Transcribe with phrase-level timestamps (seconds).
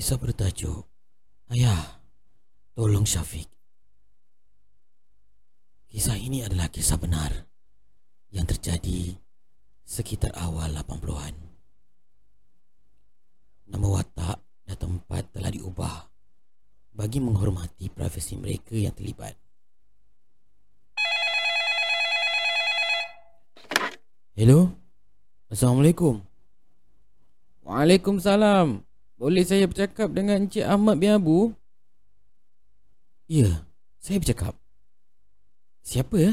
[0.00, 0.88] Kisah bertajuk
[1.52, 2.00] Ayah,
[2.72, 3.44] tolong Syafiq.
[5.92, 7.28] Kisah ini adalah kisah benar
[8.32, 9.12] yang terjadi
[9.84, 11.36] sekitar awal 80-an.
[13.68, 16.08] Nama watak dan tempat telah diubah
[16.96, 19.36] bagi menghormati privasi mereka yang terlibat.
[24.32, 24.72] Hello?
[25.52, 26.24] Assalamualaikum.
[27.68, 28.89] Waalaikumsalam.
[29.20, 31.52] Boleh saya bercakap dengan Encik Ahmad bin Abu?
[33.28, 33.68] Ya,
[34.00, 34.56] saya bercakap.
[35.84, 36.32] Siapa ya?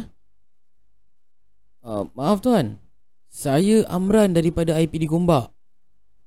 [1.83, 2.79] Uh, maaf tuan.
[3.27, 5.51] Saya Amran daripada IPD Gombak.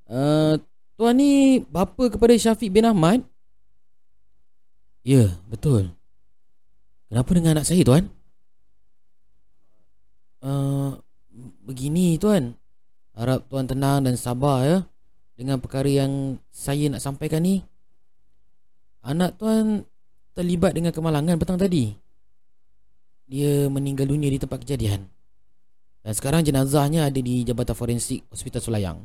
[0.04, 0.60] Uh,
[1.00, 3.24] tuan ni bapa kepada Syafiq bin Ahmad?
[5.00, 5.96] Ya, betul.
[7.08, 8.12] Kenapa dengan anak saya tuan?
[10.44, 11.00] Uh,
[11.64, 12.52] begini tuan.
[13.16, 14.89] Harap tuan tenang dan sabar ya
[15.40, 17.64] dengan perkara yang saya nak sampaikan ni.
[19.00, 19.88] Anak tuan
[20.36, 21.96] terlibat dengan kemalangan petang tadi.
[23.24, 25.08] Dia meninggal dunia di tempat kejadian.
[26.04, 29.00] Dan sekarang jenazahnya ada di Jabatan Forensik Hospital Sulayang.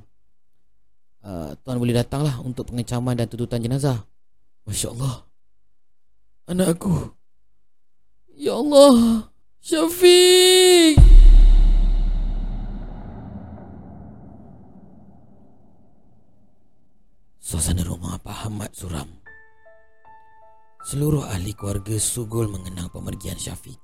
[1.24, 4.04] Uh, tuan boleh datanglah untuk pengecaman dan tuntutan jenazah.
[4.68, 5.24] Masya Allah.
[6.52, 7.16] Anak aku.
[8.36, 9.32] Ya Allah.
[9.64, 11.15] Syafiq.
[17.46, 19.06] Suasana rumah Pak Ahmad suram.
[20.82, 23.78] Seluruh ahli keluarga sugul mengenang pemergian Syafiq.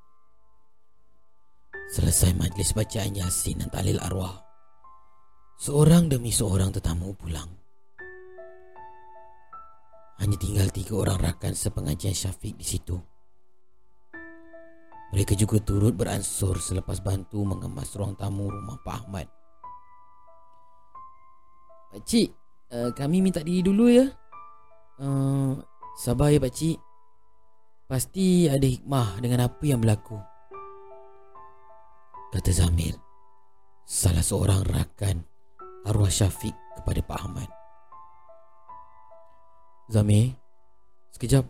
[1.94, 4.34] Selesai majlis bacaan Yasin dan talil arwah,
[5.62, 7.54] seorang demi seorang tetamu pulang.
[10.18, 12.98] Hanya tinggal tiga orang rakan sepengajian Syafiq di situ.
[15.14, 19.30] Mereka juga turut beransur selepas bantu mengemas ruang tamu rumah Pak Ahmad.
[21.94, 22.41] Pakcik,
[22.72, 24.08] uh, kami minta diri dulu ya.
[24.98, 25.59] Uh,
[26.00, 26.80] sabar ya pak cik.
[27.92, 30.16] Pasti ada hikmah dengan apa yang berlaku.
[32.32, 32.96] Kata Zamir,
[33.84, 35.20] salah seorang rakan
[35.84, 37.50] arwah Syafiq kepada Pak Ahmad.
[39.92, 40.40] Zamir,
[41.12, 41.44] sekejap.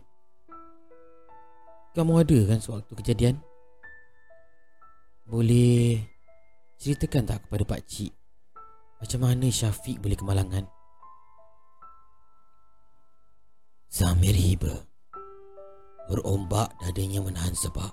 [1.94, 3.38] Kamu ada kan sewaktu kejadian?
[5.30, 6.02] Boleh
[6.82, 8.12] ceritakan tak kepada Pak Cik
[8.98, 10.81] macam mana Syafiq boleh kemalangan?
[13.92, 14.72] Zamir hiba.
[16.08, 17.92] Berombak dadanya menahan sebab.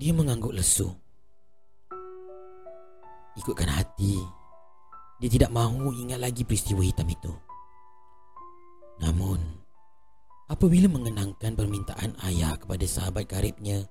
[0.00, 0.88] Dia mengangguk lesu.
[3.36, 4.16] Ikutkan hati.
[5.20, 7.34] Dia tidak mahu ingat lagi peristiwa hitam itu.
[8.98, 9.58] Namun
[10.48, 13.84] Apabila mengenangkan permintaan ayah kepada sahabat karibnya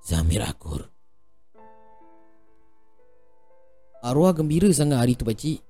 [0.00, 0.88] Zamir akur.
[4.00, 5.60] Arwah gembira sangat hari itu pakcik.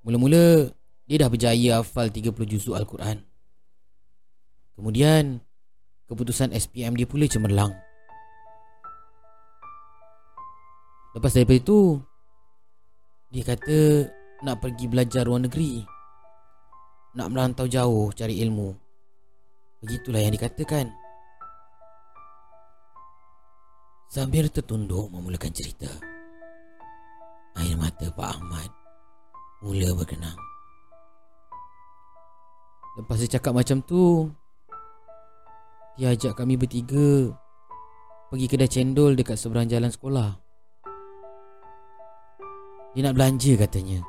[0.00, 0.72] Mula-mula
[1.08, 3.24] dia dah berjaya hafal 30 juzuk Al-Quran.
[4.76, 5.40] Kemudian,
[6.04, 7.72] keputusan SPM dia pula cemerlang.
[11.16, 11.80] Lepas daripada itu,
[13.32, 13.78] dia kata
[14.44, 15.80] nak pergi belajar luar negeri.
[17.16, 18.76] Nak merantau jauh cari ilmu.
[19.80, 20.92] Begitulah yang dikatakan.
[24.12, 25.88] Sambil tertunduk memulakan cerita.
[27.56, 28.70] Air mata Pak Ahmad
[29.64, 30.57] mula berkenang.
[32.98, 34.26] Lepas dia cakap macam tu
[35.94, 37.30] Dia ajak kami bertiga
[38.28, 40.36] Pergi kedai cendol dekat seberang jalan sekolah.
[42.92, 44.04] Dia nak belanja katanya.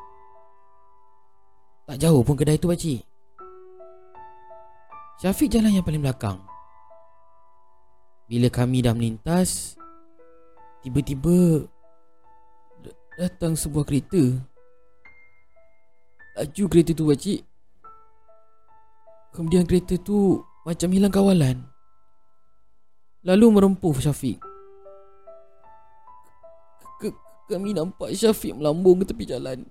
[1.88, 3.00] Tak jauh pun kedai tu pakcik
[5.24, 6.36] Syafiq jalan yang paling belakang.
[8.28, 9.80] Bila kami dah melintas
[10.84, 11.64] Tiba-tiba
[13.20, 14.32] Datang sebuah kereta.
[16.40, 17.49] Laju kereta tu pakcik
[19.40, 21.64] Kemudian kereta tu macam hilang kawalan.
[23.24, 24.36] Lalu merempuh Syafiq.
[27.48, 29.64] kami nampak Syafiq melambung ke tepi jalan.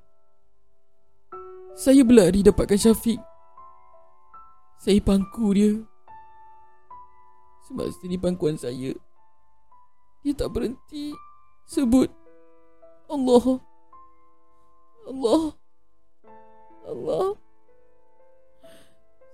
[1.76, 3.20] Saya berlari dapatkan Syafiq.
[4.80, 5.76] Saya pangku dia.
[7.68, 8.96] Semasa di pangkuan saya,
[10.24, 11.12] dia tak berhenti
[11.68, 12.08] sebut
[13.12, 13.60] Allah.
[15.04, 15.42] Allah.
[16.88, 17.47] Allah.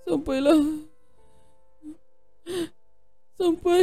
[0.05, 0.61] Sampailah.
[3.41, 3.83] Sampai.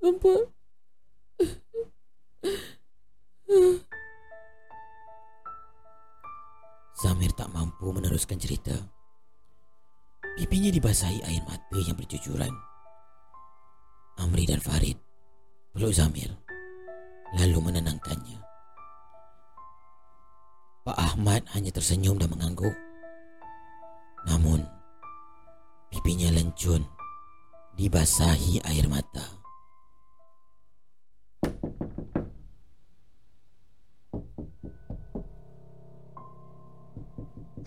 [0.00, 0.38] Sampai.
[6.94, 8.72] Samir tak mampu meneruskan cerita.
[10.34, 12.50] Pipinya dibasahi air mata yang bercucuran
[14.18, 14.98] Amri dan Farid
[15.70, 16.26] Peluk Zamir
[17.34, 18.38] Lalu menenangkannya.
[20.86, 22.83] Pak Ahmad hanya tersenyum dan mengangguk.
[26.64, 26.88] Lencun
[27.76, 29.20] dibasahi air mata.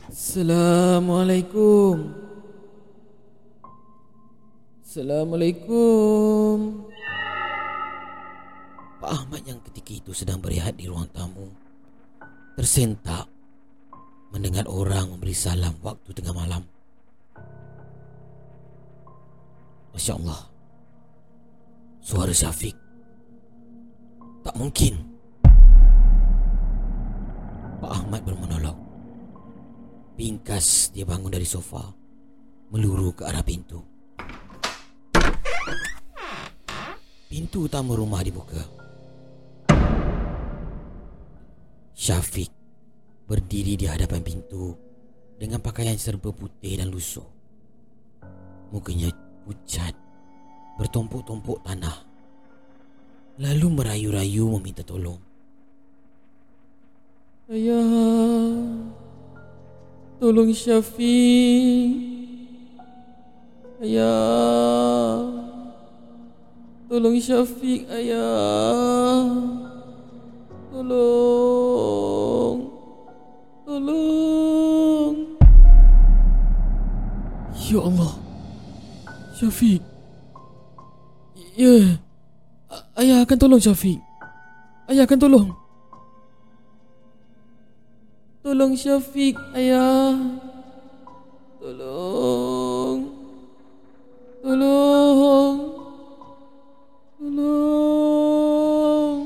[0.10, 2.10] Assalamualaikum.
[4.82, 6.90] Assalamualaikum.
[8.98, 11.54] Pak Ahmad yang ketika itu sedang berehat di ruang tamu
[12.58, 13.30] tersentak
[14.34, 16.77] mendengar orang memberi salam waktu tengah malam.
[19.98, 20.46] Masya Allah.
[22.06, 22.78] Suara Syafiq.
[24.46, 24.94] Tak mungkin.
[27.82, 28.78] Pak Ahmad bermonolog.
[30.14, 31.82] Pingkas dia bangun dari sofa.
[32.70, 33.82] Meluru ke arah pintu.
[37.26, 38.62] Pintu utama rumah dibuka.
[41.98, 42.54] Syafiq
[43.26, 44.78] berdiri di hadapan pintu
[45.42, 47.26] dengan pakaian serba putih dan lusuh.
[48.70, 49.10] Mukanya
[49.48, 49.96] pucat,
[50.76, 52.04] bertumpuk-tumpuk tanah.
[53.40, 55.24] Lalu merayu-rayu meminta tolong.
[57.48, 58.60] Ayah,
[60.20, 61.96] tolong Syafiq.
[63.80, 65.24] Ayah,
[66.92, 69.24] tolong Syafiq, ayah.
[70.76, 72.58] Tolong.
[73.64, 75.16] Tolong.
[77.56, 78.17] Ya Allah.
[79.38, 79.86] Syafiq.
[81.54, 82.02] Ya.
[82.98, 84.02] Ayah akan tolong Syafiq.
[84.90, 85.54] Ayah akan tolong.
[88.42, 90.18] Tolong Syafiq, ayah.
[91.62, 93.14] Tolong.
[94.42, 95.56] Tolong.
[97.22, 99.18] Tolong.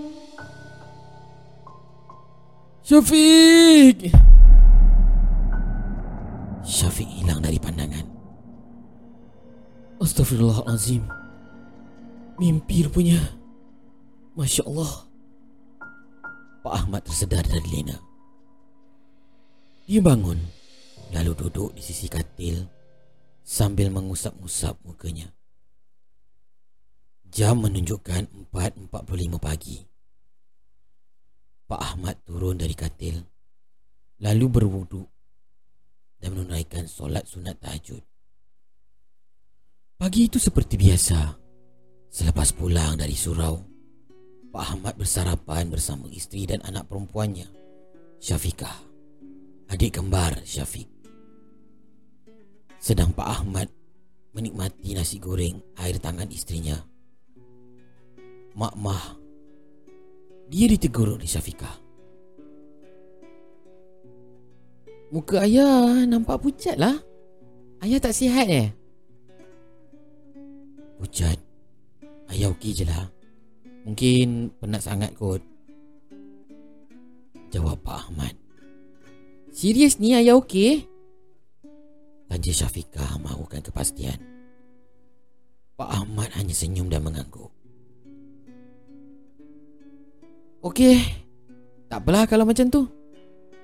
[2.84, 4.12] Syafiq!
[4.12, 4.31] Syafiq
[10.32, 11.04] Astaghfirullahalazim.
[12.40, 13.20] Mimpi rupanya.
[14.40, 15.04] Masya Allah.
[16.64, 18.00] Pak Ahmad tersedar dari lena.
[19.92, 20.40] Dia bangun,
[21.12, 22.64] lalu duduk di sisi katil
[23.44, 25.28] sambil mengusap-usap mukanya.
[27.28, 29.84] Jam menunjukkan 4.45 pagi.
[31.68, 33.20] Pak Ahmad turun dari katil
[34.24, 35.12] lalu berwuduk
[36.24, 38.11] dan menunaikan solat sunat tahajud.
[40.02, 41.38] Pagi itu seperti biasa.
[42.10, 43.62] Selepas pulang dari surau,
[44.50, 47.46] Pak Ahmad bersarapan bersama isteri dan anak perempuannya,
[48.18, 48.82] Syafiqah,
[49.70, 50.90] adik kembar Syafiq.
[52.82, 53.70] Sedang Pak Ahmad
[54.34, 56.82] menikmati nasi goreng air tangan istrinya.
[58.58, 59.06] Mak Mah
[60.50, 61.78] dia ditegur oleh Syafiqah.
[65.14, 66.98] Muka ayah nampak pucat lah.
[67.86, 68.81] Ayah tak sihat eh?
[71.02, 71.38] Pucat.
[72.30, 73.10] Ayah okey je lah.
[73.90, 75.42] Mungkin penat sangat kot.
[77.50, 78.38] Jawab Pak Ahmad.
[79.50, 80.86] Serius ni ayah okey?
[82.30, 84.22] Tanya Syafiqah mahukan kepastian.
[85.74, 87.50] Pak Ahmad hanya senyum dan mengangguk.
[90.62, 91.02] Okey.
[91.90, 92.86] Tak apalah kalau macam tu.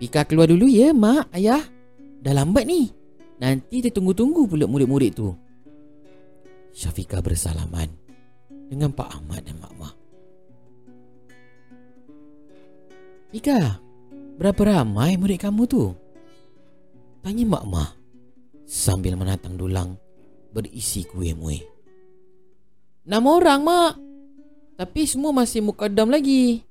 [0.01, 1.61] Pika keluar dulu ya, mak, ayah.
[2.19, 2.89] Dah lambat ni.
[3.37, 5.31] Nanti dia tunggu-tunggu pula murid-murid tu.
[6.77, 7.89] Syafiqah bersalaman
[8.69, 9.95] dengan Pak Ahmad dan Mak Mak.
[13.33, 13.81] Pika,
[14.37, 15.89] berapa ramai murid kamu tu?
[17.25, 17.91] Tanya Mak Mak
[18.69, 19.97] sambil menatang dulang
[20.53, 21.65] berisi kuih muih.
[23.09, 23.93] Enam orang, mak.
[24.77, 26.61] Tapi semua masih mukadam lagi.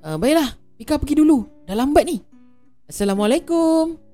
[0.00, 1.44] Uh, baiklah, Pika pergi dulu.
[1.68, 2.16] Dah lambat ni.
[2.88, 4.07] Assalamualaikum.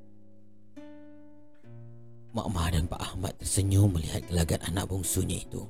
[2.35, 5.63] Mak Mah dan Pak Ahmad tersenyum melihat gelagat anak bongsunya itu.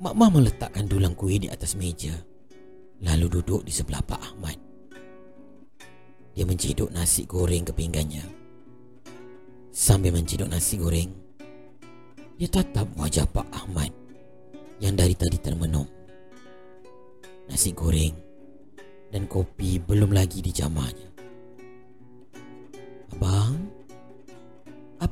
[0.00, 2.16] Mak Mah meletakkan dulang kuih di atas meja.
[3.04, 4.56] Lalu duduk di sebelah Pak Ahmad.
[6.32, 8.24] Dia menciduk nasi goreng ke pinggannya.
[9.68, 11.12] Sambil menciduk nasi goreng,
[12.40, 13.92] dia tatap wajah Pak Ahmad
[14.80, 15.86] yang dari tadi termenung
[17.50, 18.14] nasi goreng
[19.12, 21.07] dan kopi belum lagi dijamahnya.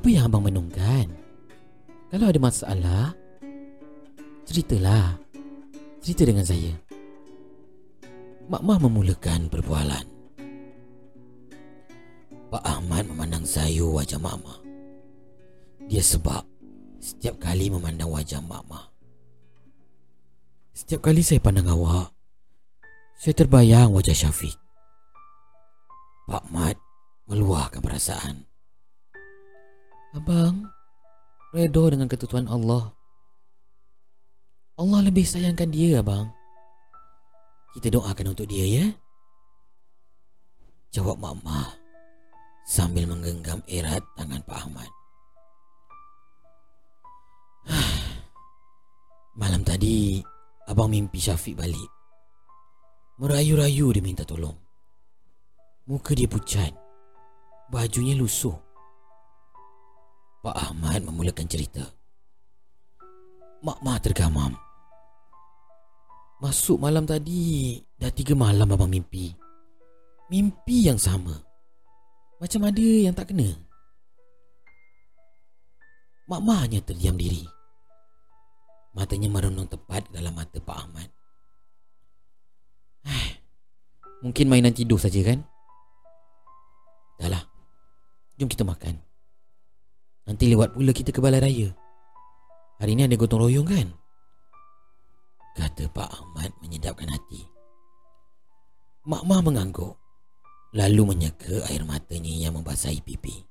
[0.07, 1.11] Apa yang abang menungkan?
[2.07, 3.11] Kalau ada masalah,
[4.47, 5.19] ceritalah.
[5.99, 6.71] Cerita dengan saya.
[8.47, 10.07] Mak Mah memulakan perbualan.
[12.47, 14.59] Pak Ahmad memandang sayu wajah Mak Mah.
[15.91, 16.47] Dia sebab
[17.03, 18.87] setiap kali memandang wajah Mak Mah.
[20.71, 22.15] Setiap kali saya pandang awak,
[23.19, 24.55] saya terbayang wajah Syafiq.
[26.31, 26.79] Pak Mat
[27.27, 28.47] meluahkan perasaan.
[30.17, 30.65] Abang,
[31.53, 32.89] redha dengan ketentuan Allah.
[34.81, 36.33] Allah lebih sayangkan dia, abang.
[37.77, 38.85] Kita doakan untuk dia, ya?
[40.89, 41.69] Jawab Mama
[42.65, 44.89] sambil menggenggam erat tangan Pak Ahmad.
[49.41, 50.17] Malam tadi,
[50.65, 51.91] abang mimpi Syafiq balik.
[53.21, 54.57] Merayu-rayu dia minta tolong.
[55.85, 56.73] Muka dia pucat.
[57.69, 58.66] Bajunya lusuh.
[60.47, 61.83] Pak Ahmad memulakan cerita.
[63.67, 64.55] Mak Mah tergamam.
[66.39, 69.35] Masuk malam tadi, dah tiga malam abang mimpi.
[70.31, 71.35] Mimpi yang sama.
[72.39, 73.59] Macam ada yang tak kena.
[76.31, 77.43] Mak Mah hanya terdiam diri.
[78.95, 81.11] Matanya merenung tepat dalam mata Pak Ahmad.
[84.23, 85.43] Mungkin mainan tidur saja kan?
[87.19, 87.43] Dah lah
[88.39, 89.06] Jom kita makan
[90.27, 91.71] Nanti lewat pula kita ke balai raya.
[92.83, 93.87] Hari ni ada gotong royong kan?
[95.55, 97.47] Kata Pak Ahmad menyedapkan hati.
[99.07, 99.95] Mak Mah mengangguk.
[100.75, 103.47] Lalu menyeka air matanya yang membasahi pipi.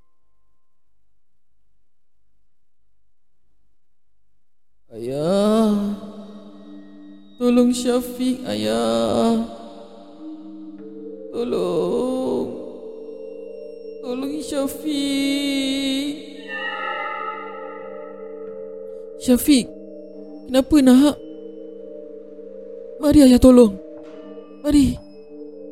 [4.92, 5.72] Ayah
[7.40, 9.48] Tolong Syafiq ayah.
[11.32, 12.48] Tolong.
[14.04, 16.35] Tolong Syafiq
[19.26, 19.66] Syafiq
[20.46, 21.18] Kenapa nak?
[23.02, 23.74] Mari ayah tolong.
[24.62, 24.94] Mari.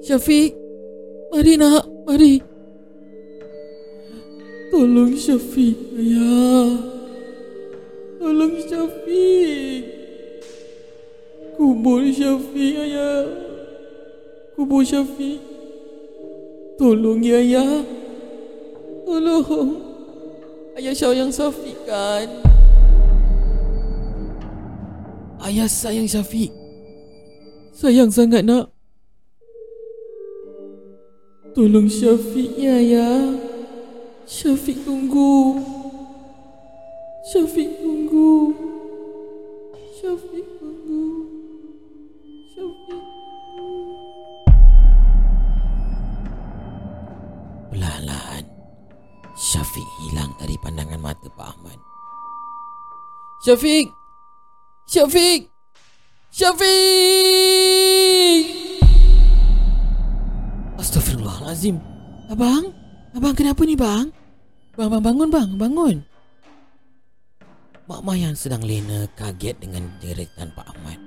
[0.03, 0.51] Syafiq
[1.31, 2.43] Mari nak Mari.
[4.75, 6.75] Tolong Syafiq ayah.
[8.19, 9.83] Tolong Syafiq.
[11.55, 13.23] Kubur Syafiq ayah.
[14.59, 15.39] Kubur Syafiq.
[16.75, 17.87] Tolong ya ayah.
[19.07, 19.79] Tolong.
[20.75, 22.54] Ayah sayang Syafiq kan
[25.45, 26.49] Ayah sayang Syafiq.
[27.77, 28.73] Sayang sangat nak.
[31.53, 33.37] Tolong Syafiq ya ayah.
[34.25, 35.61] Syafiq tunggu.
[37.29, 38.57] Syafiq tunggu.
[40.01, 41.05] Syafiq tunggu.
[42.57, 43.03] Syafiq
[47.69, 48.45] Perlahan-lahan
[49.37, 51.77] Syafiq hilang dari pandangan mata Pak Ahmad.
[53.45, 54.04] Syafiq
[54.85, 55.49] Syafiq!
[56.29, 56.65] Syafiq!
[60.77, 61.81] Astagfirullahalazim
[62.29, 62.69] Abang?
[63.17, 64.13] Abang kenapa ni bang?
[64.77, 65.97] Bang bang bangun bang Bangun.
[67.89, 71.01] Mak Mah yang sedang lena kaget dengan deretan Pak Ahmad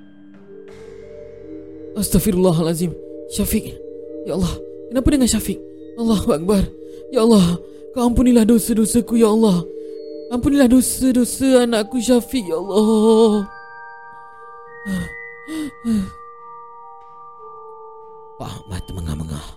[1.98, 2.98] Astagfirullahalazim
[3.29, 3.77] Syafiq
[4.25, 4.57] Ya Allah
[4.89, 5.62] Kenapa dengan Syafiq?
[6.01, 6.65] Allah Akbar.
[7.13, 7.62] Ya Allah
[7.93, 9.62] Kau ampunilah dosa-dosaku Ya Allah.
[10.34, 13.56] Ampunilah dosa-dosa anakku Syafiq Ya Allah
[18.38, 19.48] Pak Ahmad termengah-mengah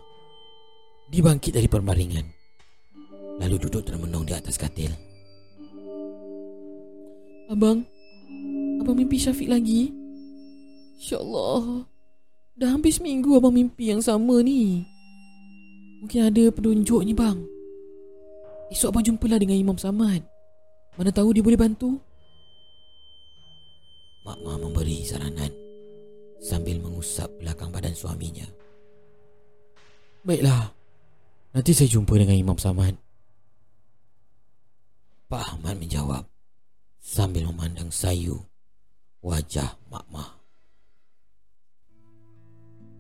[1.11, 2.27] Dia bangkit dari perbaringan
[3.41, 4.93] Lalu duduk termenung di atas katil.
[7.49, 7.89] Abang
[8.85, 9.89] Abang mimpi Syafiq lagi?
[11.01, 11.89] InsyaAllah.
[12.61, 14.85] Dah hampir seminggu abang mimpi yang sama ni.
[16.05, 17.41] Mungkin ada penunjuk ni bang.
[18.69, 20.21] Esok abang jumpalah dengan Imam Samad.
[21.01, 21.97] Mana tahu dia boleh bantu
[24.21, 25.49] Mak Mah memberi saranan
[26.41, 28.45] Sambil mengusap belakang badan suaminya.
[30.25, 30.73] Baiklah
[31.57, 32.97] Nanti saya jumpa dengan Imam Samad.
[35.31, 36.25] Pak Ahmad menjawab
[37.00, 38.37] Sambil memandang sayu
[39.25, 40.31] Wajah Mak Mah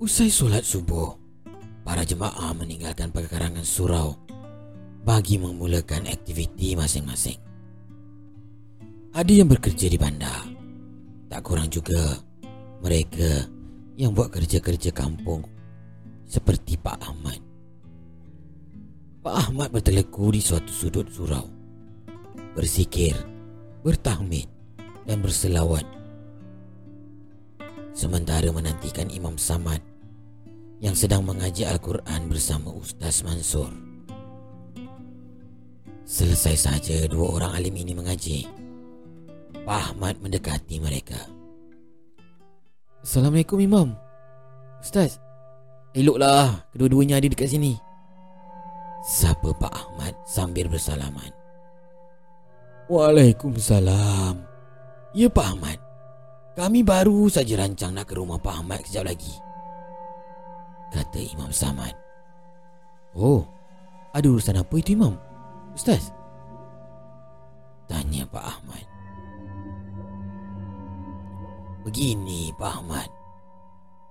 [0.00, 1.12] Usai solat subuh
[1.84, 4.16] Para jemaah meninggalkan perkarangan surau
[5.04, 7.40] Bagi memulakan aktiviti masing-masing.
[9.10, 10.49] Ada yang bekerja di bandar
[11.30, 12.18] Tak kurang juga
[12.82, 13.46] Mereka
[13.96, 15.46] yang buat kerja-kerja kampung
[16.26, 17.38] Seperti Pak Ahmad
[19.22, 21.46] Pak Ahmad berteleku di suatu sudut surau
[22.58, 23.14] Bersikir
[23.86, 24.50] Bertahmid
[25.06, 25.86] Dan berselawat
[27.94, 29.82] Sementara menantikan Imam Samad
[30.80, 33.68] yang sedang mengaji Al-Quran bersama Ustaz Mansur.
[36.08, 38.59] Selesai saja dua orang alim ini mengaji.
[39.64, 41.18] Pak Ahmad mendekati mereka.
[43.00, 43.96] Assalamualaikum Imam
[44.84, 45.16] Ustaz
[45.96, 47.80] Eloklah kedua-duanya ada dekat sini
[49.00, 51.32] Sapa Pak Ahmad sambil bersalaman.
[52.92, 54.36] Waalaikumsalam
[55.16, 55.78] Ya Pak Ahmad.
[56.60, 59.32] Kami baru saja rancang nak ke rumah Pak Ahmad kejap lagi.
[60.92, 61.96] Kata Imam Samad.
[63.16, 63.48] Oh,
[64.12, 65.16] ada urusan apa itu Imam?
[65.72, 66.12] Ustaz?
[67.88, 68.84] Tanya Pak Ahmad.
[71.80, 73.08] Begini Pak Ahmad.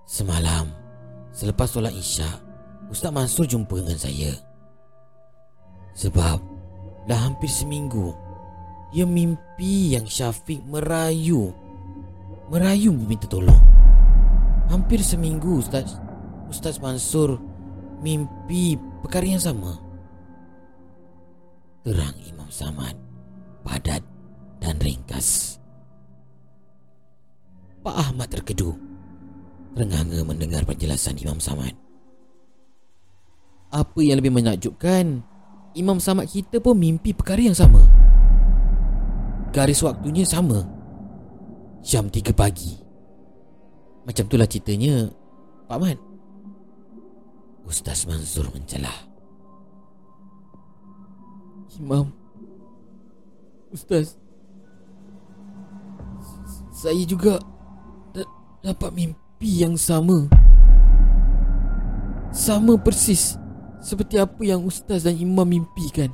[0.10, 0.74] Semalam,
[1.30, 2.42] selepas solat isyak,
[2.90, 4.34] Ustaz Mansur jumpa dengan saya.
[5.94, 6.40] Sebab
[7.06, 8.14] dah hampir seminggu
[8.90, 11.54] ia mimpi yang Syafiq merayu
[12.50, 13.62] Merayu meminta tolong
[14.70, 16.02] Hampir seminggu Ustaz
[16.50, 17.38] Ustaz Mansur
[18.02, 19.78] Mimpi perkara yang sama
[21.86, 22.98] Terang Imam Samad
[23.62, 24.02] Padat
[24.58, 25.59] dan ringkas
[27.84, 28.76] Pak Ahmad terkedu.
[29.76, 31.72] Terenganga mendengar penjelasan Imam Samad.
[33.70, 35.22] Apa yang lebih menakjubkan
[35.78, 37.86] Imam Samad kita pun mimpi perkara yang sama.
[39.54, 40.66] Garis waktunya sama.
[41.86, 42.76] Jam 3 pagi.
[44.04, 45.08] Macam itulah ceritanya
[45.70, 46.00] Pak Mat
[47.70, 48.98] Ustaz Mansur mencelah.
[51.78, 52.10] Imam.
[53.70, 54.18] Ustaz.
[56.74, 57.38] Saya juga
[58.60, 60.28] Dapat mimpi yang sama.
[62.30, 63.40] Sama persis
[63.80, 66.12] Seperti apa yang Ustaz dan Imam mimpikan.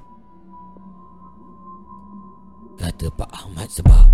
[2.77, 4.05] Kata Pak Ahmad sebab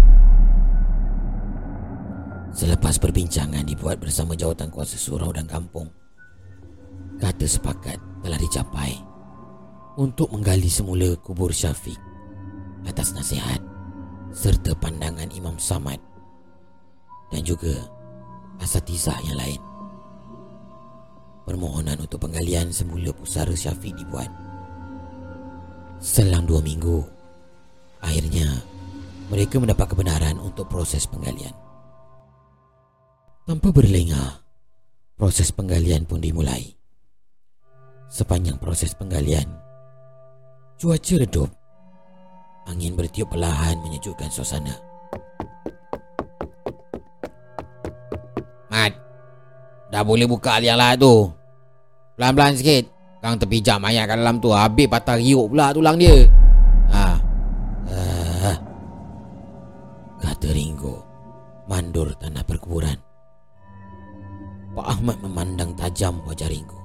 [2.55, 5.89] Selepas perbincangan dibuat bersama jawatan kuasa surau dan kampung
[7.17, 8.95] Kata sepakat telah dicapai
[9.97, 11.97] Untuk menggali semula kubur Syafiq
[12.85, 13.59] Atas nasihat
[14.29, 15.97] Serta pandangan Imam Samad
[17.33, 18.00] Dan juga
[18.61, 19.61] Asatizah yang lain
[21.43, 24.29] Permohonan untuk penggalian semula pusara Syafiq dibuat
[25.97, 27.01] Selang dua minggu
[28.01, 28.49] Akhirnya
[29.31, 31.55] mereka mendapat kebenaran untuk proses penggalian.
[33.47, 34.43] Tanpa berlengah,
[35.15, 36.75] proses penggalian pun dimulai.
[38.11, 39.47] Sepanjang proses penggalian,
[40.75, 41.47] cuaca redup.
[42.67, 44.90] Angin bertiup perlahan menyejukkan suasana.
[49.91, 51.27] Dah boleh buka liang lah tu.
[52.15, 52.87] Pelan-pelan sikit.
[53.21, 54.49] Kang terpijak mayat kat dalam tu.
[54.49, 56.25] Habis patah riuk pula tulang dia.
[60.21, 61.05] kata Ringo
[61.69, 62.97] Mandur tanah perkuburan.
[64.71, 66.79] Pak Ahmad memandang tajam wajah Ringo.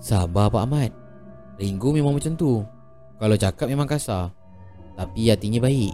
[0.00, 0.90] Sabar Pak Ahmad.
[1.60, 2.64] Ringo memang macam tu.
[3.20, 4.32] Kalau cakap memang kasar.
[4.96, 5.92] Tapi hatinya baik.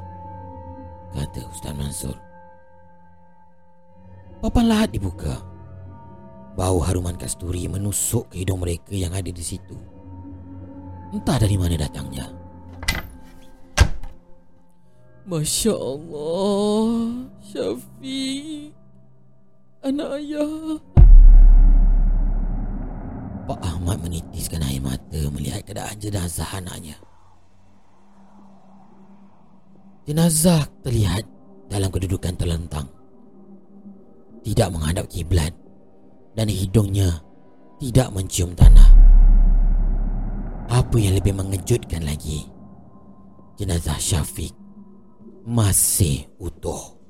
[1.10, 2.29] Kata Ustaz Mansur
[4.40, 5.36] Papan lahat dibuka.
[6.56, 9.76] Bau haruman kasturi menusuk ke hidung mereka yang ada di situ.
[11.12, 12.32] Entah dari mana datangnya.
[15.28, 18.72] Masya Allah Syafiq
[19.84, 20.80] Anak ayah.
[23.44, 26.96] Pak Ahmad menitiskan air mata Melihat keadaan jenazah anaknya.
[30.08, 31.28] Jenazah terlihat
[31.68, 32.99] Dalam kedudukan terlentang
[34.40, 35.52] Tidak menghadap kiblat
[36.32, 37.20] Dan hidungnya
[37.76, 38.90] Tidak mencium tanah
[40.72, 42.48] Apa yang lebih mengejutkan lagi
[43.60, 44.60] Jenazah Syafiq
[45.46, 47.00] masih utuh.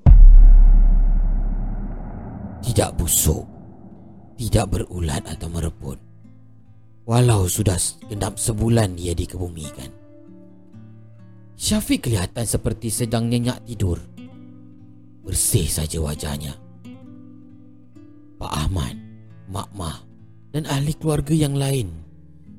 [2.60, 3.44] Tidak busuk,
[4.38, 5.98] tidak berulat atau mereput.
[7.08, 7.74] Walau sudah
[8.06, 9.90] genap sebulan dia dikebumikan.
[11.58, 13.98] Syafiq kelihatan seperti sedang nyenyak tidur.
[15.26, 16.69] Bersih saja wajahnya.
[18.40, 18.96] Pak Ahmad,
[19.52, 20.00] Mak Mah
[20.48, 21.92] dan ahli keluarga yang lain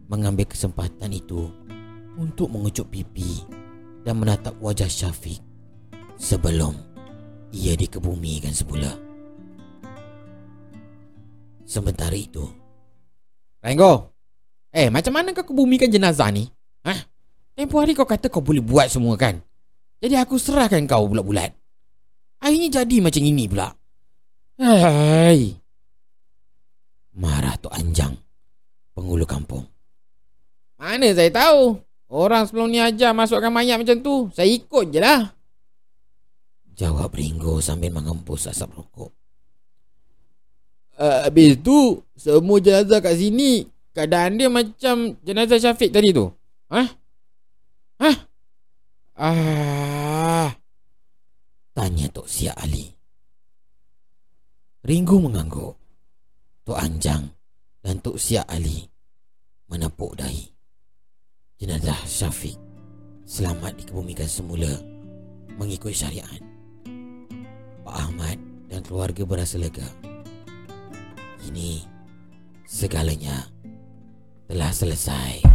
[0.06, 1.50] mengambil kesempatan itu
[2.22, 3.42] untuk mengucuk pipi
[4.06, 5.42] dan menatap wajah Syafiq
[6.22, 6.78] sebelum
[7.50, 8.94] ia dikebumikan semula.
[11.66, 12.46] Sementara itu,
[13.66, 14.14] Renggo,
[14.70, 16.46] eh macam mana kau kebumikan jenazah ni?
[16.86, 17.10] Hah?
[17.58, 19.42] Tempoh hari kau kata kau boleh buat semua kan?
[19.98, 21.58] Jadi aku serahkan kau bulat-bulat.
[22.38, 23.74] Akhirnya jadi macam ini pula.
[24.62, 25.62] Hai.
[27.12, 28.16] Marah Tok Anjang,
[28.96, 29.68] penghulu kampung.
[31.02, 31.82] Mana saya tahu?
[32.14, 34.30] Orang sebelum ni ajar masukkan mayat macam tu.
[34.38, 35.34] Saya ikut je lah.
[36.78, 39.10] Jawab Ringo sambil mengempus asap rokok.
[41.02, 43.66] Uh, habis tu, semua jenazah kat sini,
[43.98, 46.30] keadaan dia macam jenazah Syafiq tadi tu.
[46.70, 46.86] Hah?
[47.98, 48.18] Hah?
[49.18, 50.54] Ah.
[51.74, 52.86] Tanya Tok Siak Ali.
[54.86, 55.74] Ringo mengangguk.
[56.62, 57.26] Tok Anjang
[57.82, 58.86] dan Tok Siak Ali
[59.66, 60.51] menepuk dahi.
[61.62, 62.58] Jenazah Syafiq
[63.22, 64.82] selamat dikebumikan semula
[65.62, 66.42] mengikut syariat.
[67.86, 69.86] Pak Ahmad dan keluarga berasa lega.
[71.46, 71.86] Ini
[72.66, 73.46] segalanya
[74.50, 75.46] telah selesai.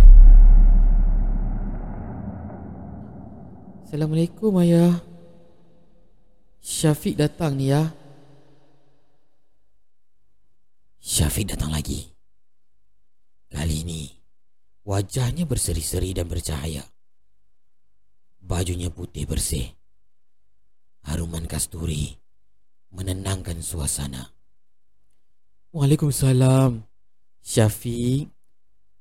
[3.90, 5.02] Assalamualaikum ayah.
[6.62, 7.82] Syafiq datang ni ya.
[11.02, 12.14] Syafiq datang lagi.
[13.50, 14.15] Kali ini
[14.86, 16.86] wajahnya berseri-seri dan bercahaya.
[18.38, 19.74] Bajunya putih bersih.
[21.02, 22.14] Haruman kasturi
[22.94, 24.30] menenangkan suasana.
[25.74, 26.86] Waalaikumsalam.
[27.42, 28.26] Syafiq,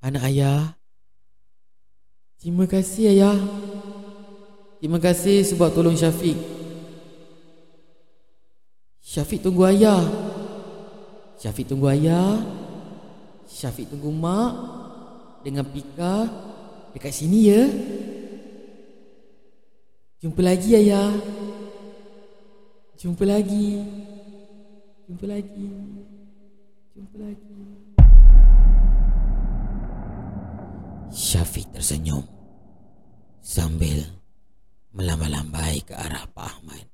[0.02, 0.78] anak ayah.
[2.41, 3.38] Terima kasih ayah.
[4.78, 6.38] Terima kasih sebab tolong Syafiq.
[9.02, 10.02] Syafiq tunggu ayah.
[11.41, 12.38] Syafiq tunggu ayah.
[13.50, 14.85] Syafiq tunggu mak
[15.46, 16.26] dengan Pika
[16.98, 17.62] dekat sini ya.
[20.18, 21.14] Jumpa lagi ayah.
[22.98, 23.86] Jumpa lagi.
[25.06, 25.70] Jumpa lagi.
[26.98, 27.62] Jumpa lagi.
[31.14, 32.26] Syafiq tersenyum
[33.46, 34.02] sambil
[34.98, 36.86] melambai-lambai ke arah Pak Ahmad.